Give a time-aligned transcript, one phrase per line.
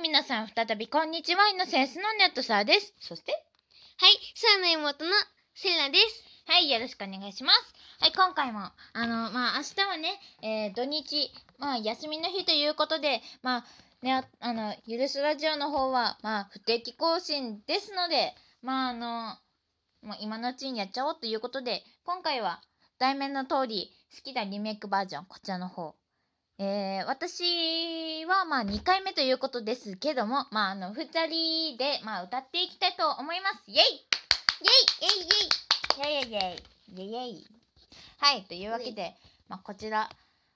[0.00, 1.48] 皆さん再びこんにちは。
[1.48, 2.94] イノセンスのネットサーです。
[3.00, 3.32] そして？
[3.32, 5.10] はい、サーの妹の
[5.54, 6.24] セラです。
[6.46, 7.74] はいよろしくお願いします。
[7.98, 8.60] はい今回も
[8.92, 13.64] あのまあ明日はね、えー土日まあ休みの日ということでまあ
[14.02, 19.36] ねああのゆるすラジオの方はまあ不定期更新ですのでまああの
[20.08, 22.60] もう今のうちにやっちゃおうということで今回は
[23.00, 25.96] 題名の通り好きなリメイクバージョンこちらの方
[26.60, 33.62] えー、私はまあ2回目ということですけどもまああの2人でまあ歌っていきたいと思います。
[33.70, 33.84] イエイ!
[33.84, 36.08] イエイ!
[36.08, 36.24] イエイ!
[36.24, 36.32] イエイ!
[36.32, 36.56] イエ
[36.96, 37.04] イ!
[37.04, 37.04] イエイ!
[37.04, 37.10] イエイ!
[37.10, 37.46] イエイ!
[38.18, 39.14] はいというわけで、
[39.48, 40.10] まあ、こちら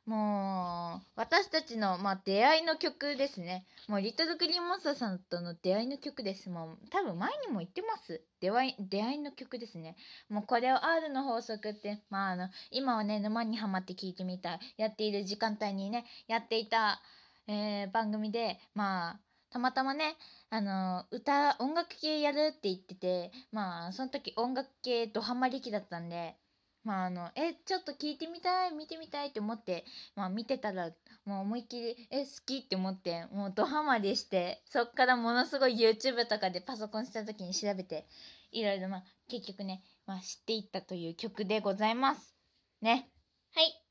[0.04, 3.64] もう私たちの、まあ、出会いの曲ですね。
[3.86, 6.50] もうリトルグリーンモンスターさんとの出会いの曲です。
[6.50, 8.20] もう多分前にも言ってます。
[8.40, 9.96] 出会い出会いの曲ですね。
[10.28, 14.60] もうこれを R の法則ってまああの今はね沼にはまって聞いてみたい。
[14.76, 17.00] やっている時間帯にねやっていた、
[17.46, 20.16] えー番組でまあたまたまね
[20.50, 26.36] あの歌音楽系やるって言っててまあその時音楽系ドハマり期だったんで
[26.84, 29.84] まああのえちょっと聞いてみたい見てみたいって思って
[30.16, 30.90] まあ見てたら
[31.24, 38.06] もう思いっきりえ好きって思ってもうドハマりしてそっからものすごい YouTube とかでパソコンした時に調べて
[38.50, 42.34] いろいろまあ結局ね、まあ、知っていったという曲でございます。
[42.80, 43.08] ね。
[43.54, 43.82] はい、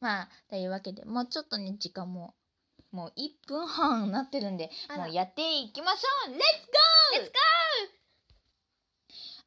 [0.00, 2.34] まあというわけでもうちょっとね時間も
[2.90, 6.32] もう1分半なってるんでもうやっていきましょう！
[6.32, 7.32] レッツゴーレッツ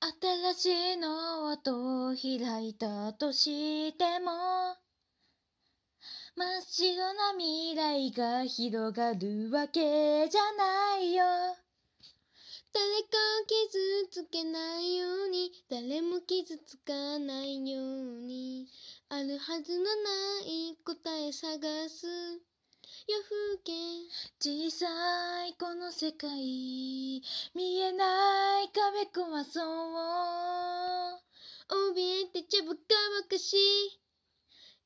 [0.06, 4.30] 新しいのはと開いたとしても
[6.36, 11.24] 真っ白な未来が広がるわけじゃないよ。
[12.72, 18.68] 誰かを傷つけないように誰も傷つかないように
[19.10, 19.90] あるはずのな
[20.46, 22.06] い答え探す。
[23.08, 23.72] 夜更け
[24.40, 26.30] 小さいこの世界
[27.54, 31.26] 見えない壁壊そう
[31.68, 32.80] 怯えてちゃばか
[33.24, 34.06] ばかしい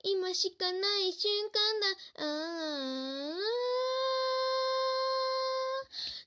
[0.03, 1.87] 今しかない瞬間だ。
[2.23, 3.78] ああ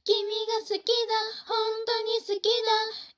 [0.05, 1.15] 君が好きだ。
[1.47, 1.55] 本
[1.87, 2.51] 当に好きだ。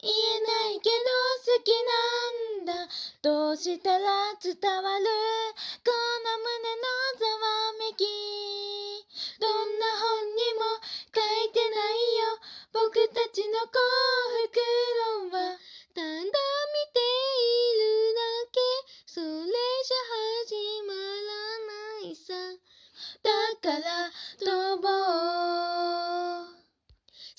[0.04, 1.08] 言えないけど
[1.40, 2.92] 好きなんだ。
[3.22, 5.06] どうしたら伝わる。
[5.80, 6.84] この胸の
[7.16, 8.04] ざわめき。
[9.40, 10.60] どんな本にも
[11.08, 12.36] 書いてないよ。
[12.74, 13.80] 僕たちの幸
[14.44, 14.60] 福
[15.20, 15.56] 論は。
[15.94, 16.34] ただ見て
[17.40, 18.20] いるだ
[18.52, 18.60] け。
[19.06, 20.04] それじゃ
[20.44, 21.32] 始まら
[21.64, 22.34] ないさ。
[23.22, 25.43] だから飛ぼう。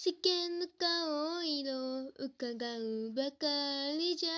[0.08, 3.48] 世間の顔色を伺うばか
[3.98, 4.30] りじゃ。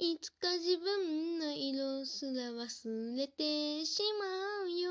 [0.00, 4.90] いつか自分の色すら忘れてしまうよ。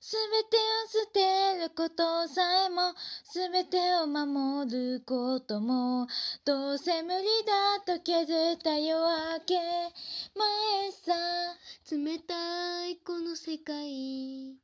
[0.00, 2.94] すべてを捨てることさえも
[3.24, 6.06] すべてを守ることも
[6.44, 9.54] どうせ無理だと削った夜明け。
[10.36, 11.12] 前さ
[11.90, 14.54] 冷たいこの世界。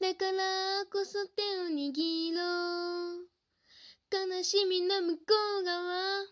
[0.00, 2.42] だからこそ手を握ろ
[3.20, 3.28] う。
[4.10, 5.22] 悲しみの向こ
[5.60, 6.26] う側。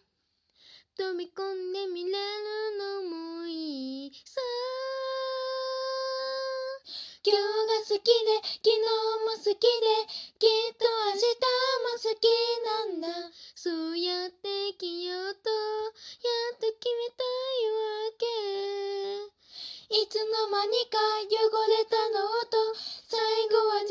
[0.99, 2.19] 飛び込んで見れる
[2.77, 3.03] の
[3.41, 4.41] もいいさ。
[7.25, 7.47] 今日が
[7.87, 9.55] 好きで昨日も好きで
[10.41, 10.85] きっと
[11.15, 11.31] 明日
[11.83, 12.27] も好き
[12.67, 13.09] なんだ。
[13.55, 15.55] そうやって生きようとや
[16.55, 18.27] っと決めたいわけ。
[19.93, 20.99] いつの間にか
[21.29, 22.57] 汚れたノート
[23.13, 23.85] 最後は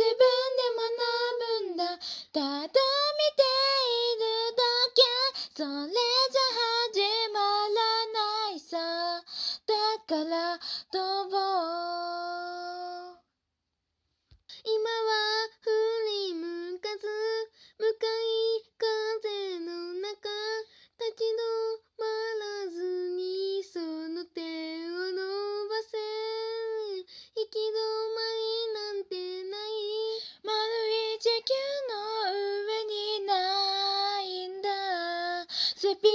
[35.81, 36.05] スピード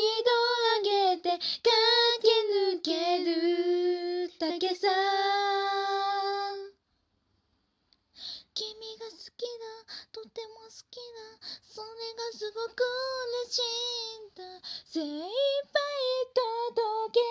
[0.79, 1.43] 上げて駆
[2.23, 2.31] け
[2.79, 4.47] 抜けるだ。
[4.61, 4.87] けさ
[8.55, 9.67] 君が好きだ
[10.13, 11.43] とても好きだ。
[11.67, 12.87] それがすごく
[13.43, 14.63] 嬉しいんだ。
[14.87, 15.83] 精一杯
[16.31, 17.27] 届けよ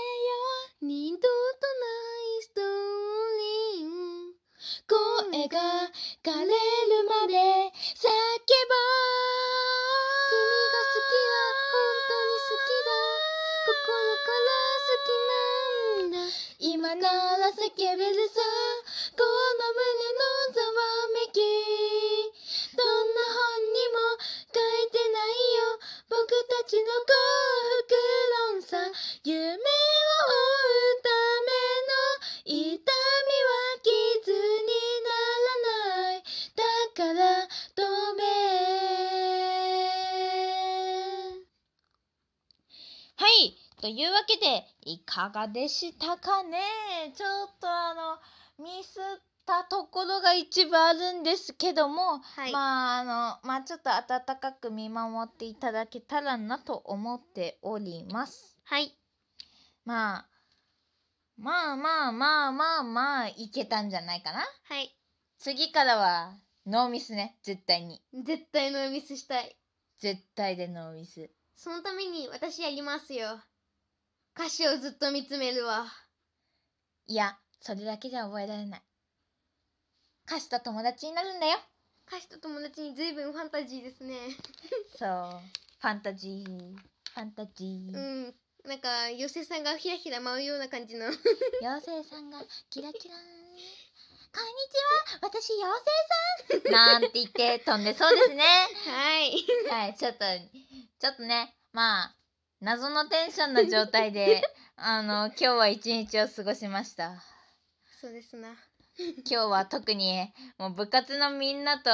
[0.82, 1.32] 二度とな
[2.20, 2.66] いストー
[3.40, 3.96] リー
[5.32, 5.88] 声が
[6.22, 6.52] 枯れる
[7.08, 8.76] まで叫ぼ
[9.42, 9.45] う。
[17.66, 18.42] 叫べるさ
[19.18, 20.78] この胸のざわ
[21.16, 21.42] めき。
[22.78, 23.98] どんな本にも
[24.54, 25.82] 書いてないよ。
[26.08, 27.18] 僕たちの幸
[27.82, 27.98] 福
[28.54, 28.78] 論さ。
[29.24, 29.85] 夢
[43.82, 46.60] というわけでいかがでしたかね？
[47.16, 47.94] ちょっとあ
[48.60, 52.52] のミスったところが一部あるんですけども、はい。
[52.52, 58.58] まああのまあちょっと温かく見守っていただけたらなと思っております。
[58.64, 58.98] はい。
[59.84, 60.28] まあ
[61.38, 64.40] まあまあまあまあまあいけたんじゃないかな？
[64.40, 64.96] はい。
[65.38, 66.34] 次からは
[66.66, 68.02] ノーミスね絶対に。
[68.14, 69.56] 絶対ノーミスしたい。
[70.00, 71.30] 絶対でノーミス。
[71.56, 73.40] そのために私やりますよ
[74.38, 75.86] 歌詞をずっと見つめるわ。
[77.08, 78.82] いやそれだけじゃ覚えられない。
[80.28, 81.58] 歌詞と友達になるんだよ。
[82.06, 84.16] 歌詞と友達に随分ファンタジーですね。
[85.00, 85.10] そう。
[85.80, 86.76] ファンタジー。
[86.76, 88.36] ファンタジー、うん。
[88.66, 91.06] なんか妖精さんがひらひら舞うような感じの。
[91.62, 94.76] 妖精さんがキラキラこんにち
[95.14, 95.30] は。
[95.30, 95.80] 私妖
[96.52, 96.74] 精さん。
[96.74, 98.44] なんて言って飛んでそうですね。
[98.86, 99.32] はい。
[99.70, 100.26] はいちょっと
[101.00, 102.16] ちょっとねまあ
[102.66, 104.42] 謎のテンションの状態で
[104.76, 107.22] あの今日は一日を過ごしました。
[108.02, 108.58] そうですな。
[108.98, 111.92] 今日は特にもう部活のみんなと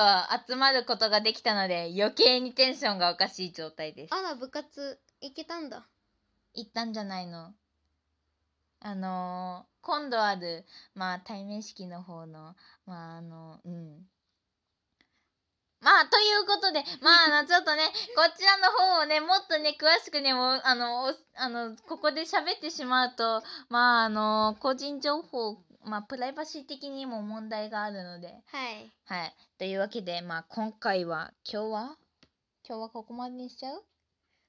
[0.47, 4.15] 集まることができたので余計にテンションがおかしい状態です。
[4.15, 5.85] あら部活行けたんだ。
[6.53, 7.53] 行ったんじゃないの。
[8.79, 14.09] あのー今度あるまあ対面式の方のまああのうん
[15.81, 17.83] まあということでまああの ちょっとね
[18.15, 28.27] こちらの方をねもっとね詳しくねもうあのおあのここで喋ってしまうとまああの個人情報まあプライバシー的にも問題があるので。
[28.27, 28.91] はい。
[29.05, 29.35] はい。
[29.57, 31.97] というわけでまあ今回は今日は？
[32.67, 33.83] 今日はここまでにしちゃう？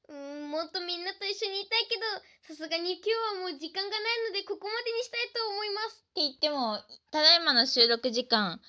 [0.09, 2.03] うーんもっとみんなと一緒にいたいけど
[2.49, 6.05] さすがに今日はもう時間がないのでここまでにしたいと思います。
[6.11, 6.79] って言っても
[7.11, 8.61] ただいまの収録時間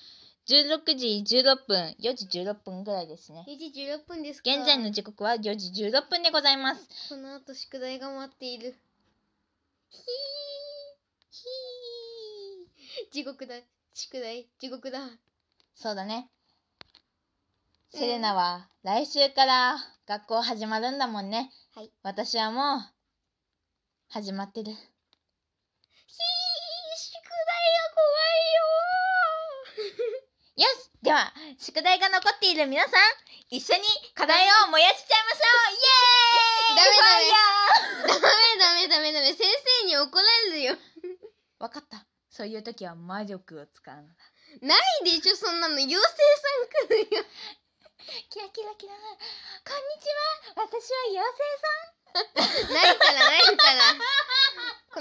[0.50, 3.46] 16時16分4時16分ぐらいですね。
[3.48, 4.52] 4時16分ですか。
[4.52, 6.86] 現在の時刻は4時16分でございます。
[7.10, 8.76] この後宿題が待っている。
[9.90, 10.00] ひ
[11.32, 13.14] ひー。
[13.14, 13.56] 地獄だ。
[13.94, 14.50] 宿題。
[14.60, 15.00] 地獄だ。
[15.76, 16.30] そうだね。
[17.94, 18.02] うん。
[18.02, 21.54] セレナは来週から学校始まるんだもんね。
[21.74, 21.92] はい。
[22.04, 22.82] 私はもう
[24.10, 24.82] 始まってるひー宿
[27.14, 27.22] 題が
[27.96, 28.04] 怖
[30.56, 32.94] よしでは宿題が残っている皆さん
[33.52, 33.84] 一緒に
[34.16, 35.76] 課題を燃やしちゃいましょう。
[35.76, 36.80] イエーイ。
[36.80, 36.96] ダメ
[38.16, 39.44] ダメダメダメダメダメ先
[39.84, 40.24] 生に怒ら
[40.56, 40.78] れるよ。
[41.60, 42.08] わかった。
[42.30, 44.16] そういう時は魔力を使うのだ
[44.62, 45.76] ないでしょそんなの。
[45.76, 46.08] 妖精さ
[46.88, 47.26] ん来るよ。
[48.32, 50.08] キラキラキラこんにち
[50.56, 54.04] は私は妖精ないからないからこ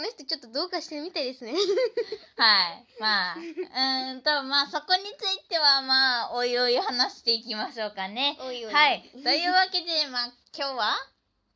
[0.03, 2.85] の人ちょっとどうかしてるみたいですねはい。
[3.01, 8.37] まあ、うーんと、まあ、そこについては、まあ、おいおい話していきましょうかね。
[8.41, 9.09] おいおいはい。
[9.23, 10.97] というわけで、まあ、今日は？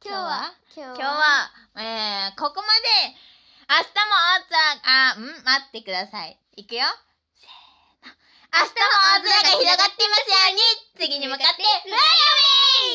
[0.05, 0.55] 今日は？
[0.77, 3.13] 今今日は、えー、ここまで、
[3.69, 4.55] 明日も大津
[4.87, 6.39] あ、ん待ってください。
[6.57, 6.87] いくよ。
[7.35, 8.15] せーの。
[8.55, 8.79] 明日も
[9.19, 10.63] 大空が広がってますように
[11.09, 12.05] 次に向かって、フライア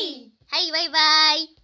[0.00, 0.98] ェイはいバイバ
[1.34, 1.61] イ